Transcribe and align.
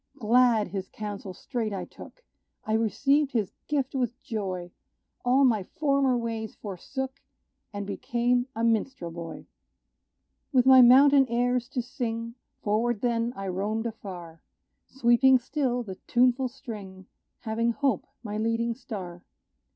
Glad, 0.17 0.69
his 0.69 0.89
counsel 0.89 1.31
straight 1.31 1.71
I 1.71 1.85
took 1.85 2.23
I 2.65 2.73
received 2.73 3.33
his 3.33 3.53
gift 3.67 3.93
with 3.93 4.19
joy; 4.23 4.71
All 5.23 5.45
my 5.45 5.61
former 5.61 6.17
ways 6.17 6.55
forsook, 6.55 7.21
And 7.71 7.85
became 7.85 8.47
a 8.55 8.63
minstrel 8.63 9.11
boy. 9.11 9.45
With 10.51 10.65
my 10.65 10.81
mountain 10.81 11.27
airs 11.27 11.69
to 11.69 11.83
sing, 11.83 12.33
Forward 12.63 13.01
then 13.01 13.31
I 13.35 13.47
roamed 13.49 13.85
afar, 13.85 14.41
Sweeping 14.87 15.37
still 15.37 15.83
the 15.83 15.99
tuneful 16.07 16.47
string 16.47 17.05
Having 17.41 17.73
hope 17.73 18.07
my 18.23 18.39
leading 18.39 18.73
star. 18.73 19.21